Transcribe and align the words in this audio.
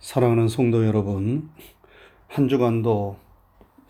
사랑하는 0.00 0.48
성도 0.48 0.86
여러분, 0.86 1.50
한 2.26 2.48
주간도 2.48 3.18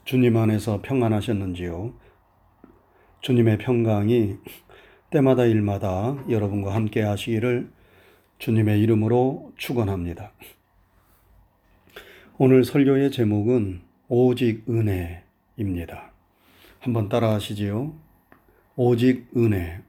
주님 0.05 0.37
안에서 0.37 0.83
평안하셨는지요? 0.83 1.95
주님의 3.21 3.59
평강이 3.59 4.37
때마다 5.11 5.45
일마다 5.45 6.17
여러분과 6.29 6.75
함께 6.75 7.01
하시기를 7.01 7.71
주님의 8.39 8.81
이름으로 8.81 9.53
축원합니다. 9.57 10.33
오늘 12.39 12.65
설교의 12.65 13.13
제목은 13.13 13.81
오직 14.09 14.65
은혜입니다. 14.69 16.13
한번 16.81 17.09
따라 17.09 17.35
하시지요. 17.35 17.95
오직 18.75 19.29
은혜. 19.37 19.81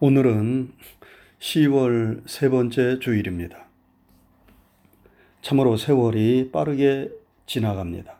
오늘은 0.00 0.72
10월 1.38 2.28
세 2.28 2.48
번째 2.48 2.98
주일입니다. 2.98 3.67
참으로 5.42 5.76
세월이 5.76 6.50
빠르게 6.52 7.10
지나갑니다. 7.46 8.16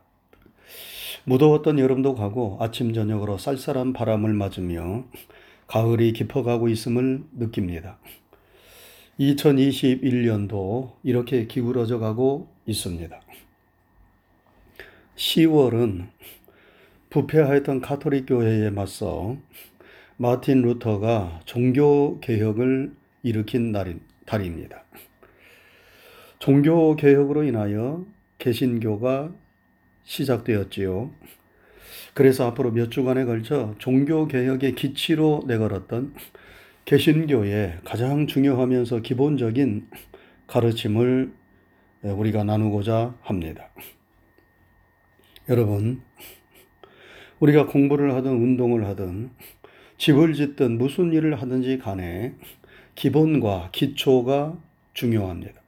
무더웠던 1.24 1.78
여름도 1.78 2.14
가고 2.14 2.56
아침 2.60 2.94
저녁으로 2.94 3.38
쌀쌀한 3.38 3.92
바람을 3.92 4.32
맞으며 4.32 5.04
가을이 5.66 6.12
깊어가고 6.14 6.68
있음을 6.68 7.22
느낍니다. 7.32 7.98
2021년도 9.20 10.92
이렇게 11.02 11.46
기울어져 11.46 11.98
가고 11.98 12.48
있습니다. 12.66 13.20
10월은 15.16 16.08
부패하였던 17.10 17.80
가톨릭 17.80 18.26
교회에 18.26 18.70
맞서 18.70 19.36
마틴 20.16 20.62
루터가 20.62 21.40
종교 21.44 22.20
개혁을 22.20 22.94
일으킨 23.22 23.72
날인, 23.72 24.00
달입니다. 24.26 24.84
종교 26.38 26.94
개혁으로 26.94 27.42
인하여 27.42 28.06
개신교가 28.38 29.32
시작되었지요. 30.04 31.10
그래서 32.14 32.46
앞으로 32.46 32.72
몇 32.72 32.90
주간에 32.90 33.24
걸쳐 33.24 33.74
종교 33.78 34.26
개혁의 34.26 34.74
기치로 34.74 35.44
내걸었던 35.46 36.14
개신교의 36.84 37.80
가장 37.84 38.26
중요하면서 38.26 39.00
기본적인 39.00 39.88
가르침을 40.46 41.32
우리가 42.02 42.44
나누고자 42.44 43.16
합니다. 43.20 43.68
여러분, 45.48 46.02
우리가 47.40 47.66
공부를 47.66 48.14
하든 48.14 48.30
운동을 48.30 48.86
하든 48.86 49.30
집을 49.98 50.34
짓든 50.34 50.78
무슨 50.78 51.12
일을 51.12 51.40
하든지 51.40 51.78
간에 51.78 52.34
기본과 52.94 53.70
기초가 53.72 54.56
중요합니다. 54.94 55.60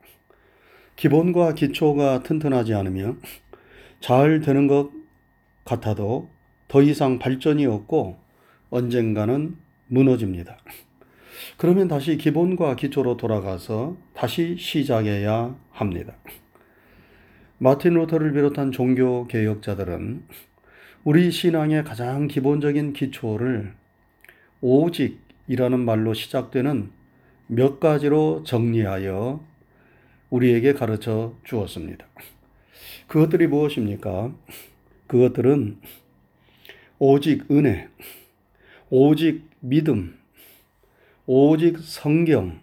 기본과 1.01 1.55
기초가 1.55 2.25
튼튼하지 2.25 2.75
않으면 2.75 3.23
잘 4.01 4.41
되는 4.41 4.67
것 4.67 4.91
같아도 5.65 6.29
더 6.69 6.83
이상 6.83 7.19
발전이 7.19 7.65
없고 7.65 8.19
언젠가는 8.69 9.57
무너집니다. 9.87 10.59
그러면 11.57 11.89
다시 11.89 12.19
기본과 12.19 12.77
기초로 12.77 13.17
돌아가서 13.17 13.97
다시 14.13 14.57
시작해야 14.59 15.57
합니다. 15.71 16.17
마틴 17.57 17.95
루터를 17.95 18.35
비롯한 18.35 18.71
종교 18.71 19.27
개혁자들은 19.27 20.23
우리 21.05 21.31
신앙의 21.31 21.83
가장 21.83 22.27
기본적인 22.27 22.93
기초를 22.93 23.73
오직이라는 24.61 25.81
말로 25.81 26.13
시작되는 26.13 26.91
몇 27.47 27.81
가지로 27.81 28.43
정리하여 28.45 29.49
우리에게 30.31 30.73
가르쳐 30.73 31.35
주었습니다. 31.45 32.07
그것들이 33.07 33.49
무엇입니까? 33.49 34.33
그것들은 35.07 35.79
오직 36.99 37.51
은혜, 37.51 37.89
오직 38.89 39.43
믿음, 39.61 40.17
오직 41.27 41.79
성경, 41.79 42.61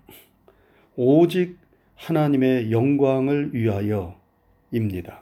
오직 0.95 1.57
하나님의 1.95 2.72
영광을 2.72 3.53
위하여입니다. 3.53 5.22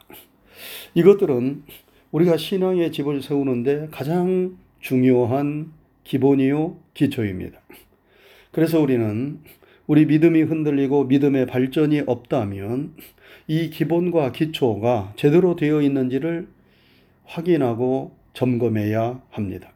이것들은 0.94 1.64
우리가 2.12 2.36
신앙의 2.36 2.92
집을 2.92 3.22
세우는데 3.22 3.88
가장 3.90 4.56
중요한 4.80 5.72
기본이요 6.04 6.78
기초입니다. 6.94 7.60
그래서 8.52 8.80
우리는 8.80 9.40
우리 9.86 10.04
믿음이 10.06 10.42
흔들리고 10.42 11.04
믿음의 11.04 11.46
발전이 11.46 12.02
없다면 12.06 12.94
이 13.46 13.70
기본과 13.70 14.32
기초가 14.32 15.12
제대로 15.16 15.54
되어 15.54 15.80
있는지를 15.80 16.48
확인하고 17.24 18.16
점검해야 18.32 19.22
합니다. 19.30 19.72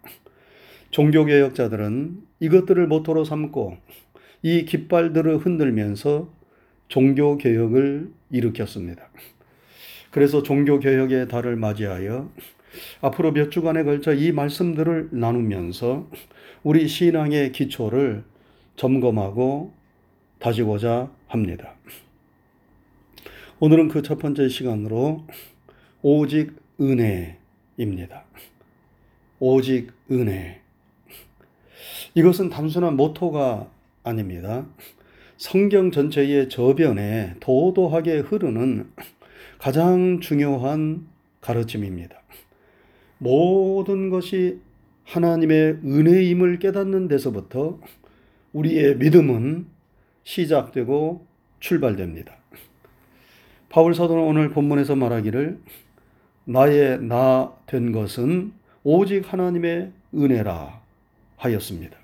종교개혁자들은 0.91 2.23
이것들을 2.41 2.87
모토로 2.89 3.25
삼고 3.25 3.77
이 4.43 4.65
깃발들을 4.65 5.39
흔들면서 5.39 6.33
종교개혁을 6.89 8.11
일으켰습니다. 8.31 9.09
그래서 10.11 10.43
종교개혁의 10.43 11.29
달을 11.29 11.55
맞이하여 11.55 12.31
앞으로 13.01 13.33
몇 13.33 13.51
주간에 13.51 13.85
걸쳐 13.85 14.13
이 14.13 14.33
말씀들을 14.33 15.11
나누면서 15.13 16.09
우리 16.65 16.89
신앙의 16.89 17.53
기초를 17.53 18.25
점검하고 18.75 19.73
다지고자 20.41 21.11
합니다. 21.29 21.75
오늘은 23.61 23.89
그 23.89 24.03
첫 24.03 24.19
번째 24.19 24.49
시간으로 24.49 25.25
오직 26.03 26.57
은혜입니다. 26.81 28.25
오직 29.39 29.93
은혜. 30.11 30.61
이것은 32.15 32.49
단순한 32.49 32.97
모토가 32.97 33.71
아닙니다. 34.03 34.67
성경 35.37 35.91
전체의 35.91 36.49
저변에 36.49 37.35
도도하게 37.41 38.21
흐르는 38.21 38.91
가장 39.59 40.21
중요한 40.21 41.07
가르침입니다. 41.43 42.17
모든 43.19 44.09
것이 44.09 44.59
하나님의 45.05 45.81
은혜임을 45.85 46.59
깨닫는 46.59 47.09
데서부터 47.09 47.79
우리의 48.55 48.97
믿음은 48.97 49.67
시작되고 50.31 51.27
출발됩니다. 51.59 52.37
바울 53.69 53.95
사도는 53.95 54.23
오늘 54.23 54.51
본문에서 54.51 54.95
말하기를 54.95 55.59
나의 56.45 57.03
나 57.03 57.53
된 57.67 57.93
것은 57.93 58.53
오직 58.85 59.33
하나님의 59.33 59.93
은혜라 60.15 60.81
하였습니다. 61.37 61.97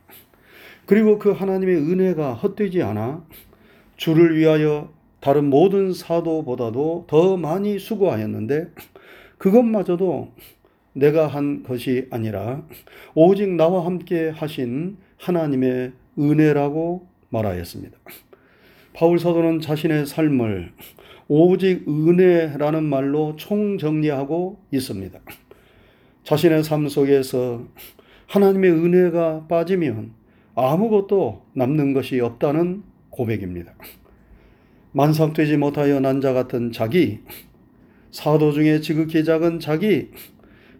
그리고 0.87 1.19
그 1.19 1.33
하나님의 1.33 1.77
은혜가 1.77 2.35
헛되지 2.35 2.83
않아 2.83 3.25
주를 3.97 4.37
위하여 4.37 4.93
다른 5.21 5.51
모든 5.51 5.93
사도보다도 5.93 7.07
더 7.09 7.37
많이 7.37 7.79
수고하였는데 7.79 8.73
그것마저도 9.39 10.33
내가 10.93 11.27
한 11.27 11.63
것이 11.63 12.07
아니라 12.11 12.63
오직 13.15 13.51
나와 13.51 13.85
함께 13.85 14.29
하신 14.31 14.97
하나님의 15.19 15.93
은혜라고 16.19 17.16
말하였습니다. 17.31 17.99
바울 18.93 19.19
사도는 19.19 19.61
자신의 19.61 20.07
삶을 20.07 20.73
오직 21.29 21.87
은혜라는 21.89 22.85
말로 22.85 23.37
총정리하고 23.37 24.61
있습니다. 24.73 25.19
자신의 26.25 26.65
삶 26.65 26.89
속에서 26.89 27.67
하나님의 28.27 28.71
은혜가 28.71 29.47
빠지면 29.49 30.13
아무것도 30.55 31.45
남는 31.53 31.93
것이 31.93 32.21
없다는 32.21 32.83
고백입니다. 33.11 33.75
만삭되지 34.93 35.59
못하여 35.59 36.01
난자 36.01 36.33
같은 36.33 36.73
자기, 36.73 37.21
사도 38.11 38.53
중에 38.53 38.81
지극히 38.81 39.25
작은 39.25 39.61
자기, 39.61 40.09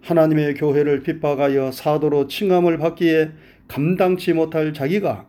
하나님의 0.01 0.55
교회를 0.55 1.03
핍박하여 1.03 1.73
사도로 1.73 2.29
칭함을 2.29 2.79
받기에 2.79 3.33
감당치 3.69 4.33
못할 4.33 4.73
자기가 4.73 5.29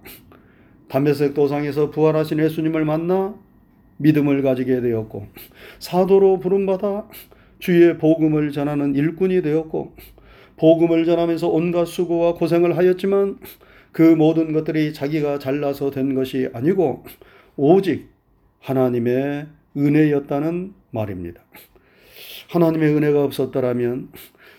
담에색 0.89 1.33
도상에서 1.33 1.91
부활하신 1.91 2.39
예수님을 2.39 2.85
만나 2.85 3.35
믿음을 3.97 4.41
가지게 4.41 4.81
되었고 4.81 5.27
사도로 5.79 6.39
부름받아 6.39 7.07
주의 7.59 7.97
복음을 7.97 8.51
전하는 8.51 8.95
일꾼이 8.95 9.41
되었고 9.41 9.95
복음을 10.57 11.05
전하면서 11.05 11.49
온갖 11.49 11.85
수고와 11.85 12.33
고생을 12.33 12.77
하였지만 12.77 13.37
그 13.91 14.01
모든 14.01 14.53
것들이 14.53 14.93
자기가 14.93 15.39
잘나서 15.39 15.91
된 15.91 16.13
것이 16.13 16.49
아니고 16.53 17.03
오직 17.55 18.09
하나님의 18.59 19.47
은혜였다는 19.75 20.73
말입니다. 20.91 21.41
하나님의 22.49 22.93
은혜가 22.93 23.23
없었더라면 23.23 24.09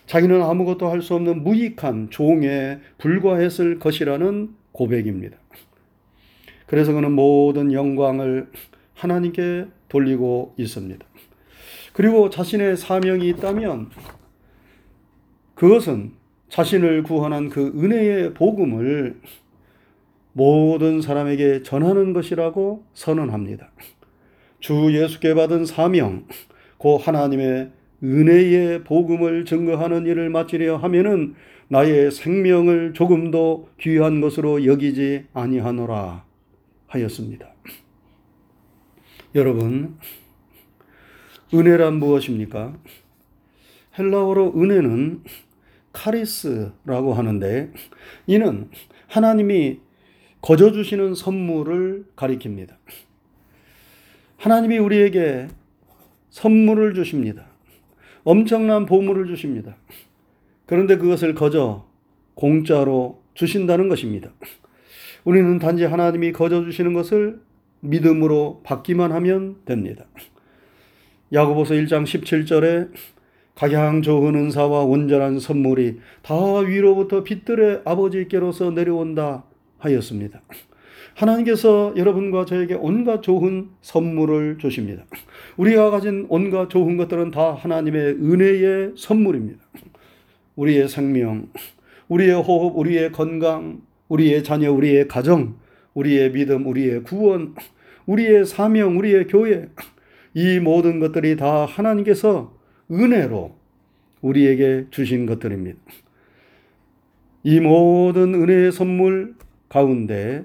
자기는 0.06 0.42
아무것도 0.42 0.88
할 0.88 1.02
수 1.02 1.14
없는 1.14 1.42
무익한 1.44 2.10
종에 2.10 2.78
불과했을 2.98 3.78
것이라는 3.78 4.50
고백입니다. 4.72 5.36
그래서 6.68 6.92
그는 6.92 7.12
모든 7.12 7.72
영광을 7.72 8.48
하나님께 8.94 9.66
돌리고 9.88 10.54
있습니다. 10.56 11.04
그리고 11.94 12.30
자신의 12.30 12.76
사명이 12.76 13.28
있다면 13.30 13.90
그것은 15.54 16.12
자신을 16.50 17.02
구원한 17.02 17.48
그 17.48 17.72
은혜의 17.76 18.34
복음을 18.34 19.20
모든 20.32 21.00
사람에게 21.00 21.62
전하는 21.62 22.12
것이라고 22.12 22.84
선언합니다. 22.94 23.70
주 24.60 24.92
예수께 24.92 25.34
받은 25.34 25.64
사명, 25.64 26.26
고 26.76 26.98
하나님의 26.98 27.70
은혜의 28.04 28.84
복음을 28.84 29.44
증거하는 29.44 30.06
일을 30.06 30.30
마치려 30.30 30.76
하면은 30.76 31.34
나의 31.68 32.10
생명을 32.10 32.92
조금도 32.94 33.70
귀한 33.80 34.20
것으로 34.20 34.64
여기지 34.64 35.24
아니하노라 35.34 36.27
하였습니다. 36.88 37.54
여러분, 39.34 39.98
은혜란 41.54 41.94
무엇입니까? 41.94 42.76
헬라어로 43.98 44.54
은혜는 44.56 45.22
카리스라고 45.92 47.14
하는데 47.14 47.72
이는 48.26 48.70
하나님이 49.06 49.80
거저 50.40 50.72
주시는 50.72 51.14
선물을 51.14 52.06
가리킵니다. 52.14 52.76
하나님이 54.36 54.78
우리에게 54.78 55.48
선물을 56.30 56.94
주십니다. 56.94 57.46
엄청난 58.24 58.86
보물을 58.86 59.26
주십니다. 59.26 59.76
그런데 60.66 60.96
그것을 60.96 61.34
거저 61.34 61.88
공짜로 62.34 63.22
주신다는 63.34 63.88
것입니다. 63.88 64.30
우리는 65.28 65.58
단지 65.58 65.84
하나님이 65.84 66.32
거저 66.32 66.64
주시는 66.64 66.94
것을 66.94 67.38
믿음으로 67.80 68.62
받기만 68.64 69.12
하면 69.12 69.56
됩니다. 69.66 70.06
야고보서 71.34 71.74
1장 71.74 72.04
17절에 72.04 72.88
가장 73.54 74.00
좋은 74.00 74.34
은사와 74.34 74.84
온전한 74.84 75.38
선물이 75.38 75.98
다 76.22 76.34
위로부터 76.60 77.24
빛들의 77.24 77.82
아버지께로서 77.84 78.70
내려온다 78.70 79.44
하였습니다. 79.76 80.40
하나님께서 81.14 81.92
여러분과 81.94 82.46
저에게 82.46 82.72
온갖 82.72 83.20
좋은 83.20 83.68
선물을 83.82 84.56
주십니다. 84.56 85.04
우리가 85.58 85.90
가진 85.90 86.24
온갖 86.30 86.70
좋은 86.70 86.96
것들은 86.96 87.32
다 87.32 87.52
하나님의 87.52 88.14
은혜의 88.14 88.92
선물입니다. 88.96 89.60
우리의 90.56 90.88
생명, 90.88 91.50
우리의 92.08 92.32
호흡, 92.32 92.78
우리의 92.78 93.12
건강, 93.12 93.82
우리의 94.08 94.42
자녀, 94.42 94.72
우리의 94.72 95.08
가정, 95.08 95.56
우리의 95.94 96.32
믿음, 96.32 96.66
우리의 96.66 97.02
구원, 97.02 97.54
우리의 98.06 98.46
사명, 98.46 98.98
우리의 98.98 99.26
교회, 99.26 99.68
이 100.34 100.60
모든 100.60 100.98
것들이 101.00 101.36
다 101.36 101.66
하나님께서 101.66 102.56
은혜로 102.90 103.56
우리에게 104.20 104.86
주신 104.90 105.26
것들입니다. 105.26 105.78
이 107.44 107.60
모든 107.60 108.34
은혜의 108.34 108.72
선물 108.72 109.34
가운데 109.68 110.44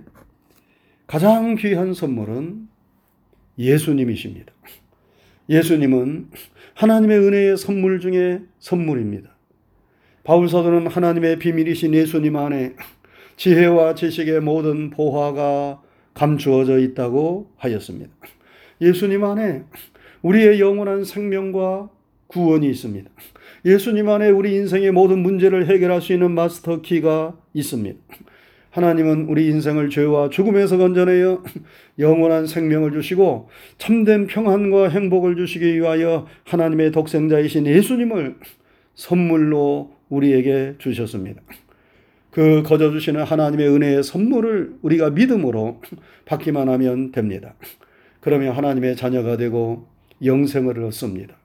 가장 1.08 1.56
귀한 1.56 1.94
선물은 1.94 2.68
예수님이십니다. 3.58 4.52
예수님은 5.50 6.30
하나님의 6.76 7.20
은혜의 7.20 7.58
선물 7.58 8.00
중에 8.00 8.42
선물입니다. 8.60 9.36
바울 10.24 10.48
사도는 10.48 10.88
하나님의 10.88 11.40
비밀이신 11.40 11.94
예수님 11.94 12.36
안에 12.36 12.76
지혜와 13.38 13.96
지식의 13.96 14.42
모든 14.42 14.90
보화가 14.90 15.82
감추어져 16.14 16.80
있다고 16.80 17.52
하였습니다. 17.58 18.12
예수님 18.82 19.24
안에 19.24 19.64
우리의 20.22 20.60
영원한 20.60 21.04
생명과 21.04 21.90
구원이 22.28 22.70
있습니다. 22.70 23.10
예수님 23.66 24.10
안에 24.10 24.30
우리 24.30 24.56
인생의 24.56 24.92
모든 24.92 25.20
문제를 25.20 25.68
해결할 25.68 26.02
수 26.02 26.14
있는 26.14 26.32
마스터 26.32 26.82
키가 26.82 27.38
있습니다. 27.54 28.00
하나님은 28.72 29.28
우리 29.30 29.48
인생을 29.50 29.90
죄와 29.90 30.30
죽음에서 30.30 30.78
건져내어 30.78 31.44
영원한 32.00 32.48
생명을 32.48 32.92
주시고 32.92 33.50
참된 33.78 34.26
평안과 34.26 34.90
행복을 34.90 35.36
주시기 35.36 35.76
위하여 35.76 36.26
하나님의 36.46 36.92
독생자이신 36.92 37.68
예수님을 37.68 38.36
선물로 38.96 39.92
우리에게 40.10 40.76
주셨습니다. 40.80 41.42
그 42.34 42.64
거저 42.64 42.90
주시는 42.90 43.24
하나님의 43.24 43.70
은혜의 43.70 44.04
선물을 44.04 44.78
우리가 44.82 45.12
믿음으로 45.12 45.82
받기만 46.26 46.68
하면 46.68 47.12
됩니다. 47.12 47.54
그러면 48.22 48.56
하나님의 48.56 48.96
자녀가 48.96 49.38
되고 49.38 49.88
영생을 50.24 50.84
얻습니다. 50.84 51.36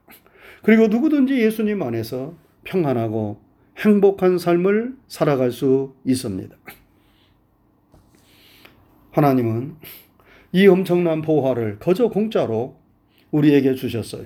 그리고 0.63 0.87
누구든지 0.87 1.39
예수님 1.39 1.83
안에서 1.83 2.35
평안하고 2.63 3.39
행복한 3.77 4.39
삶을 4.39 4.95
살아갈 5.07 5.51
수 5.51 5.93
있습니다. 6.05 6.55
하나님은 9.11 9.75
이 10.53 10.65
엄청난 10.65 11.21
보화를 11.21 11.77
거저 11.77 12.09
공짜로 12.09 12.77
우리에게 13.29 13.75
주셨어요. 13.75 14.25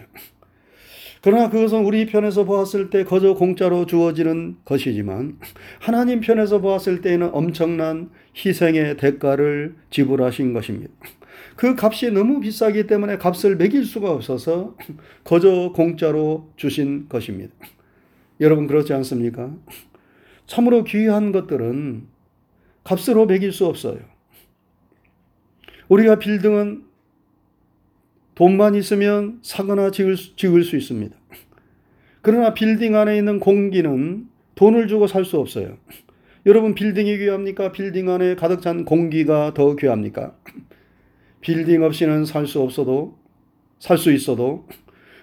그러나 1.24 1.50
그것은 1.50 1.86
우리 1.86 2.06
편에서 2.06 2.44
보았을 2.44 2.90
때 2.90 3.06
거저 3.06 3.36
공짜로 3.36 3.86
주어지는 3.86 4.58
것이지만 4.66 5.40
하나님 5.80 6.20
편에서 6.20 6.60
보았을 6.60 7.00
때에는 7.00 7.30
엄청난 7.32 8.10
희생의 8.36 8.98
대가를 8.98 9.74
지불하신 9.90 10.52
것입니다. 10.52 10.92
그 11.56 11.78
값이 11.80 12.12
너무 12.12 12.42
비싸기 12.42 12.88
때문에 12.88 13.18
값을 13.20 13.56
매길 13.56 13.86
수가 13.86 14.12
없어서 14.12 14.76
거저 15.24 15.72
공짜로 15.74 16.52
주신 16.58 17.08
것입니다. 17.08 17.54
여러분 18.42 18.68
그렇지 18.68 18.92
않습니까? 18.92 19.56
참으로 20.46 20.84
귀한 20.84 21.32
것들은 21.32 22.06
값으로 22.84 23.28
매길 23.28 23.54
수 23.54 23.66
없어요. 23.66 24.00
우리가 25.88 26.20
빌딩은 26.20 26.84
돈만 28.36 28.76
있으면 28.76 29.40
사거나 29.42 29.92
지을, 29.92 30.16
지을 30.16 30.64
수 30.64 30.76
있습니다. 30.76 31.16
그러나 32.22 32.54
빌딩 32.54 32.96
안에 32.96 33.18
있는 33.18 33.40
공기는 33.40 34.28
돈을 34.56 34.88
주고 34.88 35.08
살 35.08 35.26
수 35.26 35.38
없어요. 35.38 35.78
여러분 36.46 36.74
빌딩이 36.76 37.18
귀합니까? 37.18 37.72
빌딩 37.72 38.10
안에 38.10 38.36
가득 38.36 38.62
찬 38.62 38.86
공기가 38.86 39.54
더 39.54 39.76
귀합니까? 39.76 40.36
빌딩 41.42 41.84
없이는 41.84 42.26
살 42.26 42.48
수 42.48 42.62
없어도 42.62 43.18
살 43.80 43.98
수 43.98 44.12
있어도 44.12 44.68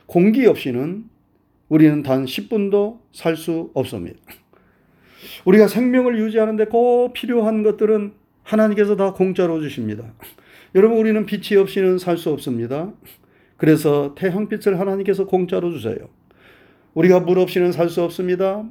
공기 0.06 0.46
없이는 0.46 1.04
우리는 1.68 2.02
단 2.02 2.24
10분도 2.24 2.98
살 3.12 3.36
수 3.36 3.70
없습니다. 3.74 4.18
우리가 5.44 5.68
생명을 5.68 6.18
유지하는데 6.18 6.66
꼭 6.66 7.12
필요한 7.12 7.62
것들은 7.62 8.12
하나님께서 8.42 8.96
다 8.96 9.12
공짜로 9.12 9.60
주십니다. 9.60 10.12
여러분, 10.74 10.98
우리는 10.98 11.26
빛이 11.26 11.58
없이는 11.58 11.98
살 11.98 12.16
수 12.16 12.30
없습니다. 12.30 12.92
그래서 13.56 14.14
태양빛을 14.14 14.78
하나님께서 14.78 15.26
공짜로 15.26 15.70
주세요. 15.72 15.96
우리가 16.94 17.20
물 17.20 17.38
없이는 17.38 17.72
살 17.72 17.88
수 17.88 18.02
없습니다. 18.02 18.64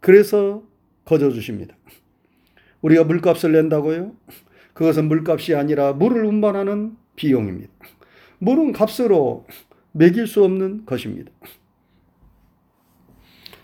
그래서 0.00 0.62
거저 1.04 1.30
주십니다. 1.30 1.76
우리가 2.82 3.04
물값을 3.04 3.52
낸다고요? 3.52 4.12
그것은 4.74 5.08
물값이 5.08 5.54
아니라 5.54 5.92
물을 5.92 6.24
운반하는 6.24 6.96
비용입니다. 7.16 7.72
물은 8.38 8.72
값으로 8.72 9.46
매길 9.92 10.26
수 10.26 10.44
없는 10.44 10.86
것입니다. 10.86 11.32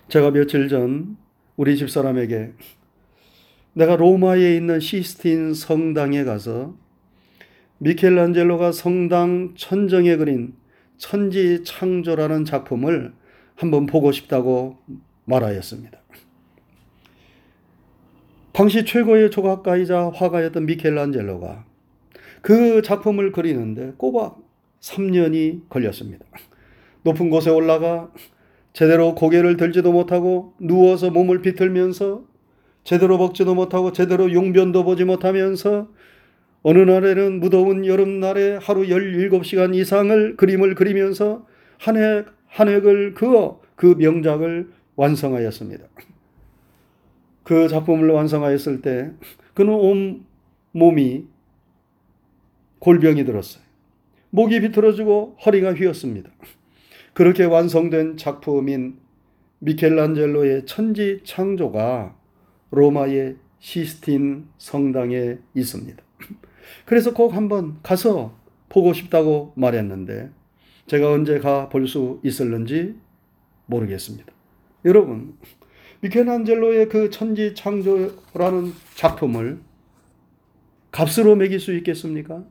제가 0.09 0.31
며칠 0.31 0.69
전 0.69 1.17
우리 1.57 1.77
집사람에게 1.77 2.53
내가 3.75 3.97
로마에 3.97 4.57
있는 4.57 4.81
시스틴 4.81 5.55
성당에 5.55 6.25
가서 6.25 6.77
미켈란젤로가 7.85 8.73
성당 8.73 9.53
천정에 9.57 10.17
그린 10.17 10.55
천지 10.97 11.63
창조라는 11.65 12.47
작품을 12.47 13.13
한번 13.57 13.85
보고 13.85 14.11
싶다고 14.11 14.79
말하였습니다. 15.27 15.99
당시 18.53 18.87
최고의 18.87 19.31
조각가이자 19.31 20.13
화가였던 20.15 20.65
미켈란젤로가 20.65 21.67
그 22.41 22.81
작품을 22.81 23.33
그리는데 23.33 23.93
꼬박 23.99 24.39
3년이 24.81 25.69
걸렸습니다. 25.69 26.25
높은 27.03 27.29
곳에 27.29 27.51
올라가 27.51 28.11
제대로 28.73 29.15
고개를 29.15 29.59
들지도 29.59 29.93
못하고 29.93 30.55
누워서 30.59 31.11
몸을 31.11 31.43
비틀면서 31.43 32.25
제대로 32.85 33.19
먹지도 33.19 33.55
못하고 33.55 33.93
제대로 33.93 34.33
용변도 34.33 34.85
보지 34.85 35.05
못하면서 35.05 35.89
어느 36.67 36.79
날에는 36.79 37.41
무더운 37.41 37.85
여름날에 37.85 38.57
하루 38.57 38.85
17시간 38.85 39.75
이상을 39.75 40.37
그림을 40.37 40.75
그리면서 40.75 41.47
한 41.79 41.99
획, 41.99 42.25
한 42.47 42.69
획을 42.69 43.13
그어 43.13 43.61
그 43.77 43.95
명작을 43.99 44.71
완성하였습니다. 44.97 45.85
그 47.43 47.69
작품을 47.69 48.09
완성하였을 48.09 48.81
때 48.81 49.11
그는 49.53 49.75
온 49.75 50.25
몸이 50.73 51.27
골병이 52.79 53.27
들었어요. 53.27 53.63
목이 54.31 54.63
비틀어지고 54.63 55.37
허리가 55.45 55.75
휘었습니다. 55.75 56.31
그렇게 57.13 57.45
완성된 57.45 58.17
작품인 58.17 58.97
미켈란젤로의 59.59 60.65
천지 60.65 61.21
창조가 61.25 62.17
로마의 62.71 63.37
시스틴 63.59 64.49
성당에 64.57 65.37
있습니다. 65.55 66.03
그래서 66.85 67.15
꼭 67.15 67.35
한번 67.35 67.79
가서 67.83 68.37
보고 68.69 68.93
싶다고 68.93 69.53
말했는데 69.57 70.31
제가 70.87 71.11
언제 71.11 71.39
가 71.39 71.69
볼 71.69 71.87
수 71.87 72.21
있을는지 72.23 72.97
모르겠습니다. 73.67 74.33
여러분, 74.85 75.37
미켈란젤로의 76.01 76.89
그 76.89 77.09
천지 77.11 77.55
창조라는 77.55 78.73
작품을 78.95 79.61
값으로 80.91 81.37
매길 81.37 81.59
수 81.61 81.75
있겠습니까? 81.77 82.45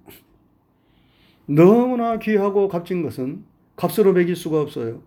너무나 1.45 2.17
귀하고 2.19 2.67
값진 2.67 3.03
것은 3.03 3.43
값으로 3.75 4.13
매길 4.13 4.35
수가 4.35 4.61
없어요. 4.61 5.03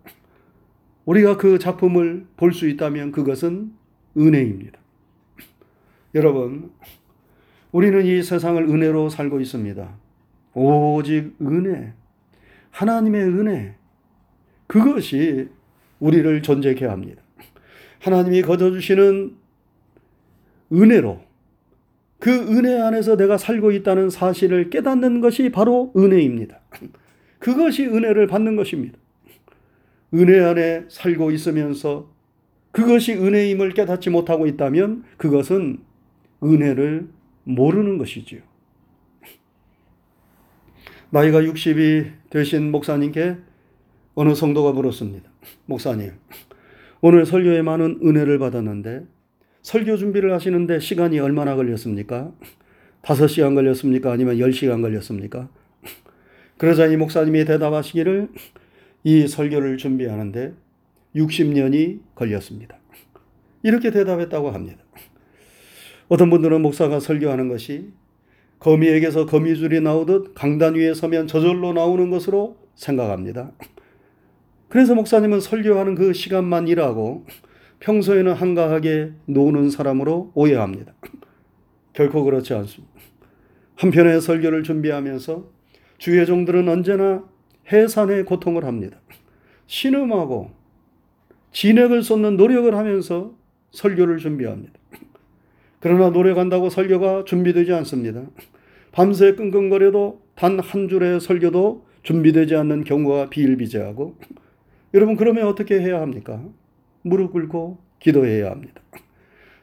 우리가 1.05 1.37
그 1.37 1.59
작품을 1.59 2.27
볼 2.37 2.53
수 2.53 2.67
있다면 2.67 3.11
그것은 3.11 3.73
은혜입니다. 4.17 4.79
여러분, 6.15 6.71
우리는 7.71 8.05
이 8.05 8.23
세상을 8.23 8.61
은혜로 8.63 9.09
살고 9.09 9.39
있습니다. 9.39 9.97
오직 10.53 11.35
은혜, 11.41 11.93
하나님의 12.71 13.23
은혜, 13.23 13.75
그것이 14.67 15.49
우리를 15.99 16.41
존재케 16.41 16.85
합니다. 16.85 17.21
하나님이 17.99 18.41
거둬주시는 18.41 19.35
은혜로 20.71 21.21
그 22.19 22.31
은혜 22.31 22.79
안에서 22.79 23.15
내가 23.15 23.37
살고 23.37 23.71
있다는 23.71 24.09
사실을 24.09 24.69
깨닫는 24.69 25.21
것이 25.21 25.49
바로 25.49 25.93
은혜입니다. 25.95 26.59
그것이 27.39 27.85
은혜를 27.85 28.27
받는 28.27 28.55
것입니다. 28.55 28.97
은혜 30.13 30.39
안에 30.39 30.85
살고 30.89 31.31
있으면서 31.31 32.09
그것이 32.71 33.13
은혜임을 33.13 33.73
깨닫지 33.73 34.09
못하고 34.09 34.47
있다면 34.47 35.03
그것은 35.17 35.79
은혜를 36.43 37.09
모르는 37.47 37.97
것이지요. 37.97 38.41
나이가 41.09 41.41
60이 41.41 42.11
되신 42.29 42.71
목사님께 42.71 43.37
어느 44.15 44.35
성도가 44.35 44.73
물었습니다. 44.73 45.29
목사님, 45.65 46.11
오늘 47.01 47.25
설교에 47.25 47.61
많은 47.61 47.99
은혜를 48.03 48.39
받았는데 48.39 49.05
설교 49.61 49.95
준비를 49.97 50.33
하시는데 50.33 50.79
시간이 50.79 51.19
얼마나 51.19 51.55
걸렸습니까? 51.55 52.33
5시간 53.01 53.55
걸렸습니까? 53.55 54.11
아니면 54.11 54.37
10시간 54.37 54.81
걸렸습니까? 54.81 55.49
그러자 56.57 56.87
이 56.87 56.97
목사님이 56.97 57.45
대답하시기를 57.45 58.29
이 59.03 59.27
설교를 59.27 59.77
준비하는데 59.77 60.53
60년이 61.15 61.99
걸렸습니다. 62.15 62.77
이렇게 63.63 63.91
대답했다고 63.91 64.51
합니다. 64.51 64.83
어떤 66.09 66.29
분들은 66.29 66.61
목사가 66.61 66.99
설교하는 66.99 67.49
것이 67.49 67.91
거미에게서 68.59 69.25
거미줄이 69.25 69.81
나오듯 69.81 70.33
강단 70.33 70.75
위에 70.75 70.93
서면 70.93 71.27
저절로 71.27 71.73
나오는 71.73 72.09
것으로 72.09 72.57
생각합니다. 72.75 73.51
그래서 74.69 74.95
목사님은 74.95 75.41
설교하는 75.41 75.95
그 75.95 76.13
시간만 76.13 76.67
일하고 76.67 77.25
평소에는 77.79 78.33
한가하게 78.33 79.11
노는 79.25 79.69
사람으로 79.69 80.31
오해합니다. 80.33 80.93
결코 81.93 82.23
그렇지 82.23 82.53
않습니다. 82.53 82.93
한편의 83.75 84.21
설교를 84.21 84.63
준비하면서 84.63 85.49
주의 85.97 86.25
종들은 86.25 86.67
언제나 86.67 87.23
해산의 87.71 88.25
고통을 88.25 88.65
합니다. 88.65 88.99
신음하고 89.67 90.51
진액을 91.51 92.01
쏟는 92.03 92.37
노력을 92.37 92.73
하면서 92.75 93.35
설교를 93.71 94.17
준비합니다. 94.17 94.73
그러나 95.79 96.09
노력한다고 96.09 96.69
설교가 96.69 97.23
준비되지 97.25 97.73
않습니다. 97.73 98.23
밤새 98.91 99.33
끙끙거려도 99.35 100.21
단 100.35 100.59
한 100.59 100.87
줄의 100.87 101.19
설교도 101.19 101.85
준비되지 102.03 102.55
않는 102.55 102.83
경우가 102.83 103.29
비일비재하고 103.29 104.15
여러분 104.93 105.15
그러면 105.17 105.47
어떻게 105.47 105.79
해야 105.79 105.99
합니까? 106.01 106.43
무릎 107.01 107.31
꿇고 107.33 107.79
기도해야 107.99 108.51
합니다. 108.51 108.81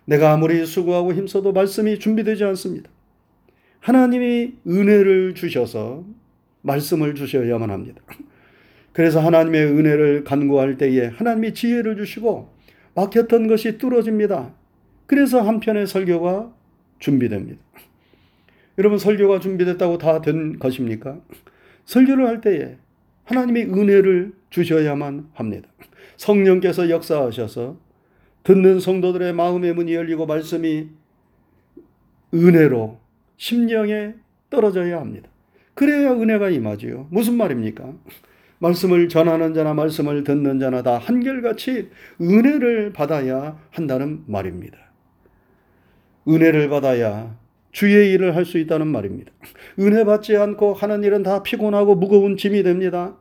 내가 0.05 0.33
아무리 0.33 0.65
수고하고 0.67 1.15
힘써도 1.15 1.53
말씀이 1.53 1.99
준비되지 1.99 2.45
않습니다. 2.45 2.91
하나님이 3.81 4.55
은혜를 4.67 5.35
주셔서 5.35 6.05
말씀을 6.63 7.15
주셔야만 7.15 7.71
합니다. 7.71 8.03
그래서 8.93 9.21
하나님의 9.21 9.65
은혜를 9.67 10.25
간구할 10.25 10.77
때에 10.77 11.07
하나님이 11.07 11.55
지혜를 11.55 11.97
주시고 11.97 12.51
막혔던 12.95 13.49
것이 13.49 13.79
뚫어집니다. 13.79 14.55
그래서 15.07 15.41
한편의 15.43 15.87
설교가 15.87 16.53
준비됩니다. 16.99 17.61
여러분 18.79 18.99
설교가 18.99 19.41
준비됐다고 19.41 19.99
다 19.99 20.21
된 20.21 20.59
것입니까? 20.59 21.21
설교를 21.85 22.27
할 22.27 22.41
때에 22.41 22.77
하나님이 23.25 23.63
은혜를 23.63 24.33
주셔야만 24.51 25.29
합니다. 25.35 25.69
성령께서 26.17 26.91
역사하셔서 26.91 27.77
듣는 28.43 28.81
성도들의 28.81 29.33
마음의 29.33 29.75
문이 29.75 29.95
열리고 29.95 30.27
말씀이 30.27 30.89
은혜로 32.33 32.99
심령에 33.37 34.15
떨어져야 34.51 35.01
합니다. 35.01 35.29
그래야 35.75 36.13
은혜가 36.13 36.51
임하지요. 36.51 37.09
무슨 37.11 37.37
말입니까? 37.37 37.93
말씀을 38.59 39.09
전하는 39.09 39.55
자나 39.55 39.75
말씀을 39.75 40.25
듣는 40.25 40.59
자나 40.59 40.83
다 40.83 40.99
한결같이 40.99 41.91
은혜를 42.21 42.93
받아야 42.93 43.59
한다는 43.71 44.23
말입니다. 44.27 44.79
은혜를 46.29 46.69
받아야 46.69 47.37
주의 47.73 48.13
일을 48.13 48.37
할 48.37 48.45
수 48.45 48.59
있다는 48.59 48.87
말입니다. 48.87 49.33
은혜 49.81 50.05
받지 50.05 50.37
않고 50.37 50.75
하는 50.75 51.03
일은 51.03 51.23
다 51.23 51.43
피곤하고 51.43 51.97
무거운 51.97 52.37
짐이 52.37 52.63
됩니다. 52.63 53.17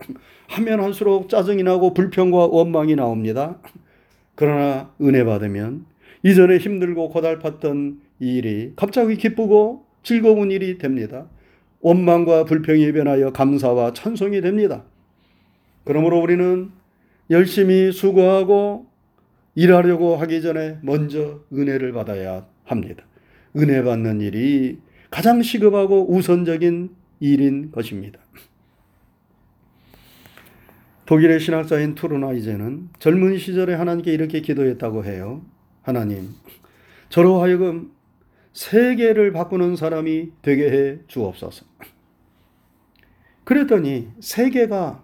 하면 0.50 0.82
할수록 0.82 1.30
짜증이 1.30 1.64
나고 1.64 1.94
불평과 1.94 2.48
원망이 2.48 2.96
나옵니다. 2.96 3.58
그러나 4.36 4.92
은혜 5.02 5.24
받으면 5.24 5.86
이전에 6.24 6.58
힘들고 6.58 7.12
고달팠던 7.12 7.98
일이 8.20 8.74
갑자기 8.76 9.18
기쁘고 9.18 9.86
즐거운 10.04 10.52
일이 10.52 10.78
됩니다. 10.78 11.26
원망과 11.82 12.46
불평이 12.46 12.92
변하여 12.94 13.32
감사와 13.32 13.94
찬송이 13.94 14.42
됩니다. 14.42 14.84
그러므로 15.84 16.20
우리는 16.22 16.72
열심히 17.30 17.92
수고하고 17.92 18.86
일하려고 19.56 20.16
하기 20.16 20.42
전에 20.42 20.78
먼저 20.82 21.42
은혜를 21.52 21.92
받아야 21.92 22.46
합니다. 22.64 23.06
은혜 23.56 23.84
받는 23.84 24.22
일이 24.22 24.80
가장 25.10 25.42
시급하고 25.42 26.12
우선적인 26.12 26.96
일인 27.20 27.72
것입니다. 27.72 28.20
독일의 31.06 31.40
신학자인 31.40 31.96
투르나이제는 31.96 32.90
젊은 33.00 33.38
시절에 33.38 33.74
하나님께 33.74 34.12
이렇게 34.14 34.42
기도했다고 34.42 35.06
해요. 35.06 35.46
하나님, 35.82 36.30
저로 37.10 37.42
하여금 37.42 37.92
세계를 38.54 39.34
바꾸는 39.34 39.76
사람이 39.76 40.32
되게 40.42 40.72
해 40.72 41.00
주옵소서. 41.08 41.66
그랬더니 43.44 44.10
세계가 44.20 45.04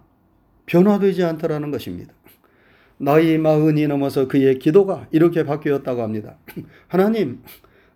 변화되지 0.66 1.22
않더라는 1.24 1.70
것입니다. 1.70 2.14
나이 3.02 3.38
마흔이 3.38 3.86
넘어서 3.86 4.28
그의 4.28 4.58
기도가 4.58 5.08
이렇게 5.10 5.42
바뀌었다고 5.44 6.02
합니다. 6.02 6.36
하나님, 6.86 7.42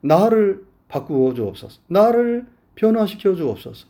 나를 0.01 0.63
바꾸어 0.89 1.35
주옵소서. 1.35 1.83
나를 1.89 2.47
변화시켜 2.75 3.35
주옵소서. 3.35 3.87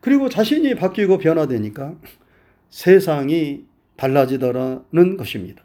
그리고 0.00 0.28
자신이 0.28 0.76
바뀌고 0.76 1.18
변화되니까 1.18 1.96
세상이 2.70 3.64
달라지더라는 3.96 5.16
것입니다. 5.16 5.64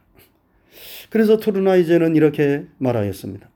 그래서 1.12 1.38
투르나이제는 1.38 2.16
이렇게 2.16 2.66
말하였습니다. 2.80 3.48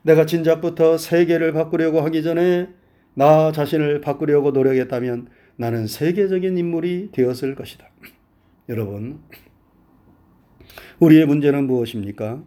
내가 0.00 0.24
진작부터 0.24 0.96
세계를 0.96 1.52
바꾸려고 1.52 2.00
하기 2.00 2.22
전에 2.22 2.70
나 3.12 3.52
자신을 3.52 4.00
바꾸려고 4.00 4.52
노력했다면 4.52 5.28
나는 5.56 5.86
세계적인 5.86 6.56
인물이 6.56 7.10
되었을 7.12 7.54
것이다. 7.54 7.90
여러분, 8.70 9.20
우리의 11.00 11.26
문제는 11.26 11.66
무엇입니까? 11.66 12.42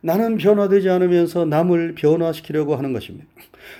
나는 0.00 0.36
변화되지 0.36 0.88
않으면서 0.90 1.44
남을 1.44 1.94
변화시키려고 1.94 2.76
하는 2.76 2.92
것입니다. 2.92 3.26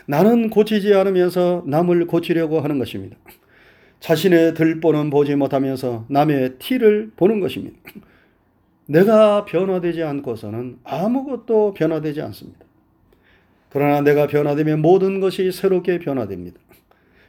나는 0.06 0.50
고치지 0.50 0.94
않으면서 0.94 1.64
남을 1.66 2.06
고치려고 2.06 2.60
하는 2.60 2.78
것입니다. 2.78 3.16
자신의 4.00 4.54
들보는 4.54 5.10
보지 5.10 5.34
못하면서 5.36 6.06
남의 6.08 6.58
티를 6.58 7.10
보는 7.16 7.40
것입니다. 7.40 7.76
내가 8.86 9.44
변화되지 9.44 10.02
않고서는 10.02 10.78
아무것도 10.82 11.74
변화되지 11.74 12.22
않습니다. 12.22 12.60
그러나 13.70 14.00
내가 14.00 14.26
변화되면 14.26 14.80
모든 14.80 15.20
것이 15.20 15.52
새롭게 15.52 15.98
변화됩니다. 15.98 16.58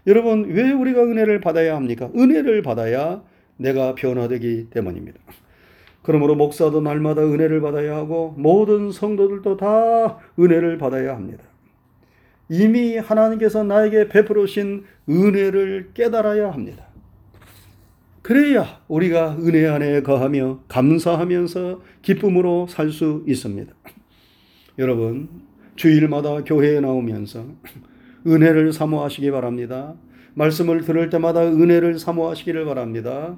여러분, 0.07 0.45
왜 0.45 0.71
우리가 0.71 1.03
은혜를 1.03 1.41
받아야 1.41 1.75
합니까? 1.75 2.09
은혜를 2.15 2.61
받아야 2.61 3.21
내가 3.57 3.93
변화되기 3.93 4.67
때문입니다. 4.69 5.19
그러므로 6.01 6.35
목사도 6.35 6.81
날마다 6.81 7.21
은혜를 7.23 7.61
받아야 7.61 7.95
하고 7.95 8.33
모든 8.37 8.91
성도들도 8.91 9.57
다 9.57 10.17
은혜를 10.39 10.77
받아야 10.77 11.15
합니다. 11.15 11.43
이미 12.49 12.97
하나님께서 12.97 13.63
나에게 13.63 14.07
베풀으신 14.09 14.85
은혜를 15.07 15.91
깨달아야 15.93 16.51
합니다. 16.51 16.85
그래야 18.21 18.79
우리가 18.87 19.37
은혜 19.39 19.67
안에 19.67 20.01
거하며 20.01 20.61
감사하면서 20.67 21.81
기쁨으로 22.01 22.67
살 22.67 22.91
수 22.91 23.23
있습니다. 23.27 23.73
여러분, 24.77 25.29
주일마다 25.75 26.43
교회에 26.43 26.79
나오면서 26.79 27.45
은혜를 28.25 28.73
사모하시기 28.73 29.31
바랍니다. 29.31 29.95
말씀을 30.33 30.81
들을 30.81 31.09
때마다 31.09 31.41
은혜를 31.41 31.99
사모하시기를 31.99 32.65
바랍니다. 32.65 33.37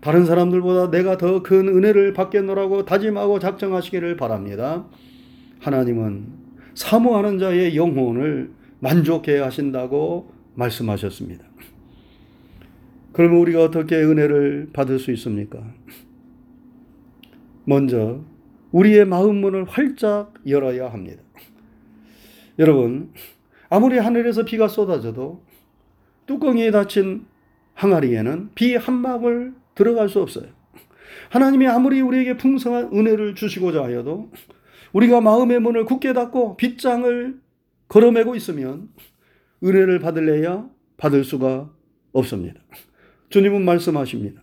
다른 0.00 0.24
사람들보다 0.24 0.90
내가 0.90 1.16
더 1.18 1.42
큰 1.42 1.68
은혜를 1.68 2.14
받겠노라고 2.14 2.84
다짐하고 2.84 3.38
작정하시기를 3.38 4.16
바랍니다. 4.16 4.86
하나님은 5.60 6.26
사모하는 6.74 7.38
자의 7.38 7.76
영혼을 7.76 8.50
만족해 8.78 9.38
하신다고 9.38 10.32
말씀하셨습니다. 10.54 11.44
그러면 13.12 13.40
우리가 13.40 13.64
어떻게 13.64 13.96
은혜를 13.96 14.70
받을 14.72 14.98
수 14.98 15.10
있습니까? 15.12 15.62
먼저 17.64 18.24
우리의 18.72 19.04
마음 19.04 19.36
문을 19.36 19.64
활짝 19.64 20.32
열어야 20.46 20.90
합니다. 20.90 21.22
여러분, 22.58 23.12
아무리 23.68 23.98
하늘에서 23.98 24.44
비가 24.44 24.68
쏟아져도 24.68 25.42
뚜껑이 26.26 26.70
닫힌 26.70 27.26
항아리에는 27.74 28.50
비 28.54 28.76
한 28.76 29.02
방울 29.02 29.54
들어갈 29.74 30.08
수 30.08 30.20
없어요. 30.20 30.46
하나님이 31.30 31.66
아무리 31.66 32.00
우리에게 32.00 32.36
풍성한 32.36 32.90
은혜를 32.92 33.34
주시고자 33.34 33.84
하여도 33.84 34.30
우리가 34.92 35.20
마음의 35.20 35.60
문을 35.60 35.84
굳게 35.84 36.12
닫고 36.12 36.56
빗장을 36.56 37.40
걸어매고 37.88 38.34
있으면 38.36 38.88
은혜를 39.62 40.00
받을래야 40.00 40.68
받을 40.96 41.24
수가 41.24 41.70
없습니다. 42.12 42.60
주님은 43.28 43.64
말씀하십니다. 43.64 44.42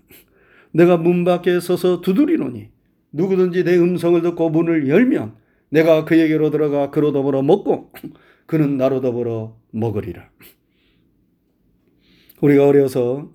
내가 0.72 0.98
문 0.98 1.24
밖에 1.24 1.60
서서 1.60 2.02
두드리노니 2.02 2.70
누구든지 3.12 3.64
내 3.64 3.78
음성을 3.78 4.22
듣고 4.22 4.50
문을 4.50 4.88
열면 4.88 5.36
내가 5.70 6.06
그에게로 6.06 6.50
들어가 6.50 6.90
그로 6.90 7.12
더불어 7.12 7.42
먹고 7.42 7.92
그는 8.46 8.78
나로 8.78 9.02
더불어 9.02 9.58
먹으리라. 9.72 10.30
우리가 12.42 12.68
어려서 12.68 13.34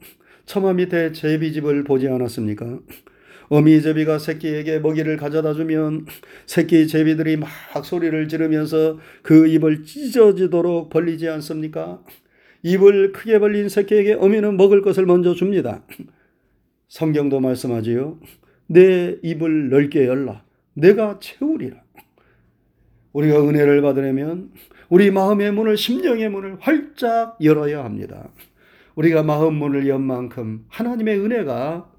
처마 0.53 0.75
밑에 0.75 1.13
제비집을 1.13 1.83
보지 1.85 2.09
않았습니까? 2.09 2.79
어미 3.49 3.81
제비가 3.81 4.19
새끼에게 4.19 4.81
먹이를 4.81 5.17
가져다 5.17 5.55
주면 5.55 6.05
새끼 6.45 6.87
제비들이 6.87 7.39
막 7.39 7.49
소리를 7.83 8.29
지르면서 8.29 8.99
그 9.23 9.47
입을 9.47 9.85
찢어지도록 9.85 10.91
벌리지 10.91 11.27
않습니까? 11.31 12.05
입을 12.63 13.13
크게 13.13 13.39
벌린 13.39 13.71
새끼에게 13.71 14.13
어미는 14.13 14.59
먹을 14.59 14.83
것을 14.83 15.07
먼저 15.07 15.33
줍니다. 15.33 15.87
성경도 16.89 17.41
말씀하지요. 17.41 18.21
내 18.67 19.17
입을 19.23 19.71
넓게 19.71 20.07
열라. 20.07 20.45
내가 20.75 21.19
채우리라. 21.19 21.83
우리가 23.15 23.41
은혜를 23.43 23.81
받으려면 23.81 24.51
우리 24.91 25.11
마음의 25.11 25.53
문을, 25.53 25.79
심령의 25.79 26.29
문을 26.29 26.59
활짝 26.61 27.39
열어야 27.43 27.83
합니다. 27.83 28.29
우리가 28.95 29.23
마음 29.23 29.55
문을 29.55 29.89
연 29.89 30.03
만큼 30.03 30.65
하나님의 30.69 31.19
은혜가 31.19 31.91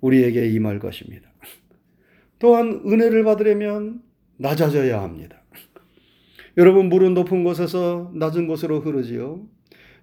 우리에게 0.00 0.48
임할 0.48 0.78
것입니다. 0.78 1.32
또한 2.38 2.82
은혜를 2.86 3.24
받으려면 3.24 4.02
낮아져야 4.36 5.02
합니다. 5.02 5.42
여러분, 6.56 6.88
물은 6.88 7.14
높은 7.14 7.42
곳에서 7.44 8.12
낮은 8.14 8.46
곳으로 8.46 8.80
흐르지요. 8.80 9.46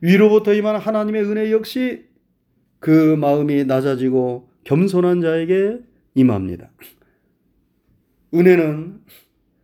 위로부터 0.02 0.54
임한 0.54 0.78
하나님의 0.78 1.24
은혜 1.24 1.52
역시 1.52 2.06
그 2.80 3.15
마음이 3.15 3.65
낮아지고 3.65 4.50
겸손한 4.63 5.22
자에게 5.22 5.80
임합니다. 6.15 6.72
은혜는 8.34 9.02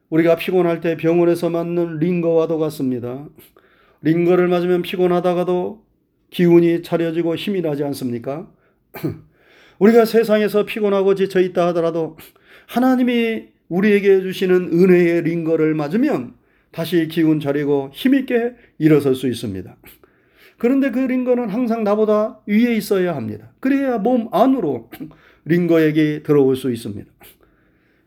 우리가 0.10 0.36
피곤할 0.36 0.80
때 0.80 0.96
병원에서 0.96 1.50
맞는 1.50 1.98
링거와도 1.98 2.60
같습니다. 2.60 3.28
링거를 4.02 4.48
맞으면 4.48 4.84
피곤하다가도 4.84 5.87
기운이 6.30 6.84
차려지고 6.84 7.36
힘이 7.36 7.62
나지 7.62 7.84
않습니까? 7.84 8.50
우리가 9.80 10.06
세상에서 10.06 10.66
피곤하고 10.66 11.16
지쳐 11.16 11.40
있다 11.40 11.68
하더라도 11.68 12.18
하나님이 12.68 13.46
우리에게 13.70 14.22
주시는 14.22 14.74
은혜의 14.74 15.24
링거를 15.24 15.74
맞으면 15.76 16.34
다시 16.72 17.08
기운 17.08 17.40
차리고 17.40 17.92
힘있게 17.94 18.54
일어설 18.78 19.16
수 19.16 19.28
있습니다. 19.28 19.76
그런데 20.58 20.92
그 20.92 21.00
링거는 21.00 21.50
항상 21.50 21.84
나보다 21.84 22.40
위에 22.48 22.76
있어야 22.76 23.16
합니다. 23.16 23.52
그래야 23.60 23.98
몸 23.98 24.30
안으로 24.32 24.90
링거액이 25.46 26.24
들어올 26.24 26.56
수 26.56 26.72
있습니다. 26.72 27.10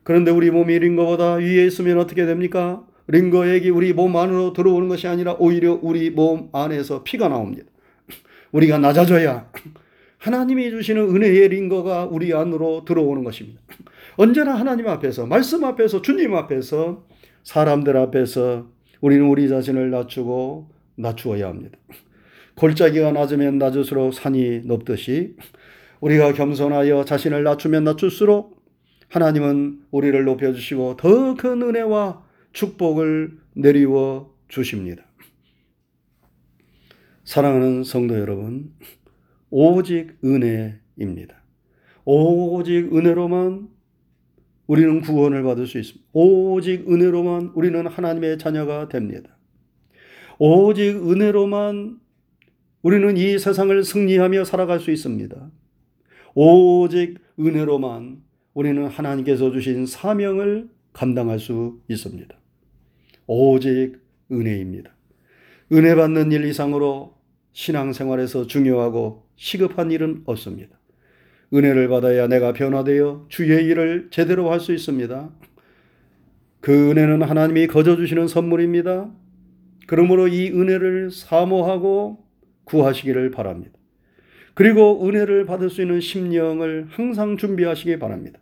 그런데 0.02 0.30
우리 0.30 0.50
몸이 0.50 0.78
링거보다 0.78 1.34
위에 1.34 1.66
있으면 1.66 1.98
어떻게 1.98 2.26
됩니까? 2.26 2.84
링거액이 3.06 3.70
우리 3.70 3.92
몸 3.92 4.16
안으로 4.16 4.52
들어오는 4.52 4.88
것이 4.88 5.06
아니라 5.08 5.34
오히려 5.38 5.78
우리 5.80 6.10
몸 6.10 6.48
안에서 6.52 7.02
피가 7.02 7.28
나옵니다. 7.28 7.69
우리가 8.52 8.78
낮아져야 8.78 9.50
하나님이 10.18 10.70
주시는 10.70 11.14
은혜의 11.14 11.48
링거가 11.48 12.06
우리 12.06 12.34
안으로 12.34 12.84
들어오는 12.84 13.24
것입니다. 13.24 13.60
언제나 14.16 14.54
하나님 14.54 14.86
앞에서, 14.86 15.26
말씀 15.26 15.64
앞에서, 15.64 16.02
주님 16.02 16.34
앞에서, 16.34 17.06
사람들 17.42 17.96
앞에서 17.96 18.68
우리는 19.00 19.24
우리 19.26 19.48
자신을 19.48 19.90
낮추고 19.90 20.68
낮추어야 20.96 21.48
합니다. 21.48 21.78
골짜기가 22.56 23.12
낮으면 23.12 23.56
낮을수록 23.58 24.12
산이 24.12 24.60
높듯이 24.64 25.36
우리가 26.00 26.34
겸손하여 26.34 27.04
자신을 27.06 27.42
낮추면 27.42 27.84
낮출수록 27.84 28.60
하나님은 29.08 29.80
우리를 29.90 30.22
높여주시고 30.24 30.96
더 30.98 31.34
큰 31.34 31.62
은혜와 31.62 32.22
축복을 32.52 33.32
내리워 33.54 34.34
주십니다. 34.48 35.02
사랑하는 37.30 37.84
성도 37.84 38.18
여러분, 38.18 38.72
오직 39.50 40.18
은혜입니다. 40.24 41.40
오직 42.04 42.92
은혜로만 42.92 43.68
우리는 44.66 45.00
구원을 45.00 45.44
받을 45.44 45.68
수 45.68 45.78
있습니다. 45.78 46.08
오직 46.12 46.90
은혜로만 46.90 47.52
우리는 47.54 47.86
하나님의 47.86 48.38
자녀가 48.38 48.88
됩니다. 48.88 49.38
오직 50.40 50.96
은혜로만 51.08 52.00
우리는 52.82 53.16
이 53.16 53.38
세상을 53.38 53.84
승리하며 53.84 54.42
살아갈 54.42 54.80
수 54.80 54.90
있습니다. 54.90 55.52
오직 56.34 57.20
은혜로만 57.38 58.24
우리는 58.54 58.88
하나님께서 58.88 59.52
주신 59.52 59.86
사명을 59.86 60.68
감당할 60.92 61.38
수 61.38 61.78
있습니다. 61.86 62.36
오직 63.28 64.00
은혜입니다. 64.32 64.96
은혜 65.70 65.94
받는 65.94 66.32
일 66.32 66.44
이상으로 66.46 67.19
신앙생활에서 67.52 68.46
중요하고 68.46 69.26
시급한 69.36 69.90
일은 69.90 70.22
없습니다. 70.26 70.78
은혜를 71.52 71.88
받아야 71.88 72.28
내가 72.28 72.52
변화되어 72.52 73.26
주의 73.28 73.64
일을 73.64 74.08
제대로 74.10 74.50
할 74.50 74.60
수 74.60 74.72
있습니다. 74.72 75.30
그 76.60 76.90
은혜는 76.90 77.22
하나님이 77.22 77.66
거저 77.66 77.96
주시는 77.96 78.28
선물입니다. 78.28 79.10
그러므로 79.86 80.28
이 80.28 80.50
은혜를 80.50 81.10
사모하고 81.10 82.24
구하시기를 82.64 83.30
바랍니다. 83.30 83.72
그리고 84.54 85.06
은혜를 85.08 85.46
받을 85.46 85.70
수 85.70 85.80
있는 85.82 86.00
심령을 86.00 86.86
항상 86.90 87.36
준비하시기 87.36 87.98
바랍니다. 87.98 88.38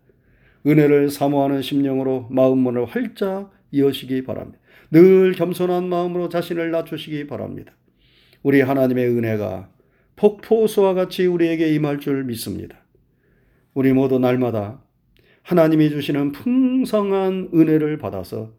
은혜를 0.66 1.08
사모하는 1.10 1.62
심령으로 1.62 2.26
마음문을 2.30 2.86
활짝 2.86 3.52
여시기 3.74 4.24
바랍니다. 4.24 4.58
늘 4.90 5.32
겸손한 5.32 5.88
마음으로 5.88 6.28
자신을 6.28 6.70
낮추시기 6.70 7.26
바랍니다. 7.26 7.72
우리 8.42 8.60
하나님의 8.60 9.08
은혜가 9.08 9.70
폭포수와 10.16 10.94
같이 10.94 11.26
우리에게 11.26 11.72
임할 11.74 12.00
줄 12.00 12.24
믿습니다. 12.24 12.78
우리 13.74 13.92
모두 13.92 14.18
날마다 14.18 14.82
하나님이 15.42 15.90
주시는 15.90 16.32
풍성한 16.32 17.50
은혜를 17.54 17.98
받아서 17.98 18.52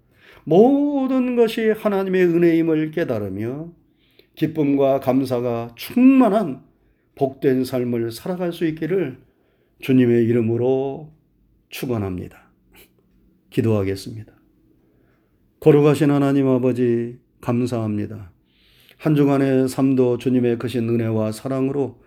모든 0.43 1.35
것이 1.35 1.69
하나님의 1.69 2.23
은혜임을 2.23 2.91
깨달으며 2.91 3.71
기쁨과 4.35 5.01
감사가 5.01 5.73
충만한 5.75 6.63
복된 7.15 7.65
삶을 7.65 8.11
살아갈 8.11 8.53
수 8.53 8.65
있기를 8.65 9.19
주님의 9.81 10.25
이름으로 10.25 11.11
축원합니다. 11.69 12.49
기도하겠습니다. 13.49 14.33
거룩하신 15.59 16.09
하나님 16.11 16.47
아버지 16.47 17.19
감사합니다. 17.41 18.31
한 18.99 19.15
주간의 19.15 19.69
삶도 19.69 20.17
주님의 20.17 20.57
크신 20.59 20.89
은혜와 20.89 21.31
사랑으로 21.31 22.01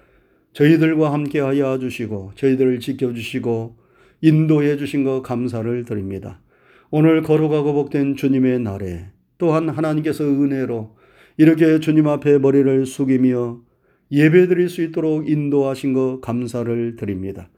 저희들과 0.53 1.11
함께 1.11 1.41
하여 1.41 1.79
주시고 1.79 2.33
저희들을 2.35 2.81
지켜주시고 2.81 3.79
인도해 4.21 4.77
주신 4.77 5.03
것 5.03 5.23
감사를 5.23 5.87
드립니다. 5.87 6.43
오늘 6.91 7.23
거룩하고 7.23 7.73
복된 7.73 8.17
주님의 8.17 8.61
날에 8.61 9.07
또한 9.39 9.71
하나님께서 9.71 10.25
은혜로 10.25 10.95
이렇게 11.39 11.81
주님 11.81 12.09
앞에 12.09 12.39
머리를 12.39 12.85
숙이며 12.85 13.63
예배 14.11 14.49
드릴 14.49 14.69
수 14.69 14.83
있도록 14.83 15.31
인도하신 15.31 15.95
것 15.95 16.21
감사를 16.21 16.97
드립니다. 16.97 17.49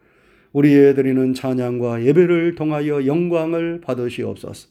우리의 0.52 0.94
드리는 0.94 1.34
찬양과 1.34 2.04
예배를 2.04 2.54
통하여 2.54 3.04
영광을 3.04 3.80
받으시옵소서. 3.80 4.68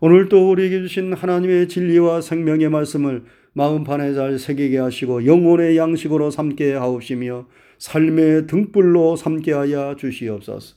오늘 0.00 0.28
또 0.28 0.50
우리에게 0.50 0.80
주신 0.80 1.12
하나님의 1.12 1.68
진리와 1.68 2.22
생명의 2.22 2.68
말씀을 2.68 3.22
마음판에 3.54 4.14
잘 4.14 4.38
새기게 4.38 4.78
하시고 4.78 5.26
영혼의 5.26 5.76
양식으로 5.76 6.30
삼게 6.30 6.74
하옵시며 6.74 7.46
삶의 7.78 8.46
등불로 8.46 9.16
삼게 9.16 9.52
하여 9.52 9.96
주시옵소서. 9.98 10.76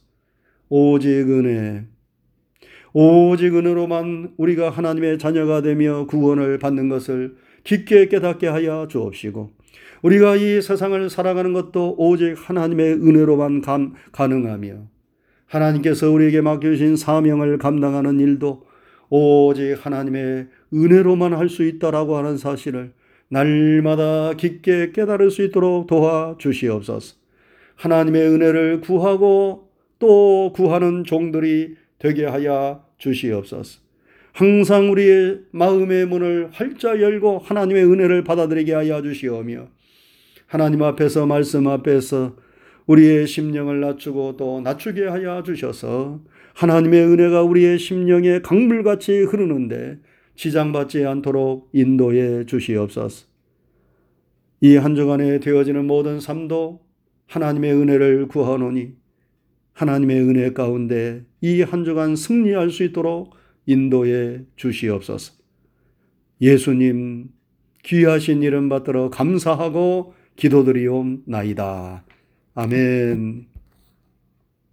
오직 0.70 1.10
은혜, 1.30 1.86
오직 2.94 3.56
은혜로만 3.56 4.34
우리가 4.38 4.70
하나님의 4.72 5.20
자녀가 5.20 5.62
되며 5.62 6.08
구원을 6.08 6.60
받는 6.60 6.90
것을 6.90 7.36
깊게 7.64 8.08
깨닫게 8.08 8.48
하여 8.48 8.88
주옵시고 8.90 9.52
우리가 10.02 10.36
이 10.36 10.62
세상을 10.62 11.10
살아가는 11.10 11.54
것도 11.54 11.96
오직 11.98 12.36
하나님의 12.38 12.94
은혜로만 12.94 13.62
감, 13.62 13.94
가능하며 14.12 14.88
하나님께서 15.48 16.12
우리에게 16.12 16.42
맡겨주신 16.42 16.96
사명을 16.96 17.58
감당하는 17.58 18.20
일도 18.20 18.64
오직 19.10 19.76
하나님의 19.80 20.48
은혜로만 20.74 21.34
할 21.34 21.50
수 21.50 21.64
있다라고 21.64 22.18
하는 22.18 22.38
사실을 22.38 22.92
날마다 23.30 24.34
깊게 24.34 24.92
깨달을 24.92 25.32
수 25.32 25.44
있도록 25.44 25.88
도와 25.88 26.36
주시옵소서. 26.38 27.16
하나님의 27.76 28.28
은혜를 28.30 28.82
구하고 28.82 29.70
또 30.00 30.52
구하는 30.54 31.04
종들이 31.04 31.76
되게 32.00 32.26
하여 32.26 32.84
주시옵소서. 32.98 33.80
항상 34.34 34.92
우리의 34.92 35.40
마음의 35.52 36.08
문을 36.08 36.50
활짝 36.52 37.02
열고 37.02 37.40
하나님의 37.40 37.86
은혜를 37.86 38.24
받아들이게 38.24 38.74
하여 38.74 39.02
주시오며 39.02 39.68
하나님 40.46 40.84
앞에서 40.84 41.26
말씀 41.26 41.68
앞에서 41.68 42.36
우리의 42.86 43.28
심령을 43.28 43.80
낮추고 43.80 44.36
또 44.38 44.62
낮추게 44.62 45.06
하여 45.06 45.42
주셔서 45.44 46.20
하나님의 46.54 47.06
은혜가 47.06 47.44
우리의 47.44 47.80
심령에 47.80 48.42
강물같이 48.42 49.24
흐르는데 49.24 50.00
지장받지 50.36 51.06
않도록 51.06 51.70
인도해 51.74 52.46
주시옵소서. 52.46 53.28
이 54.62 54.76
한 54.78 54.96
주간에 54.96 55.40
되어지는 55.40 55.86
모든 55.86 56.20
삶도 56.20 56.82
하나님의 57.28 57.74
은혜를 57.74 58.28
구하노니 58.28 58.94
하나님의 59.74 60.22
은혜 60.22 60.54
가운데 60.54 61.24
이 61.42 61.62
한 61.62 61.84
주간 61.84 62.16
승리할 62.16 62.70
수 62.72 62.84
있도록 62.84 63.36
인도해 63.66 64.42
주시옵소서. 64.56 65.34
예수님 66.42 67.30
귀하신 67.84 68.44
이름 68.44 68.70
받들어 68.70 69.10
감사하고 69.10 70.14
기도드리옵나이다. 70.36 72.06
아멘. 72.56 73.55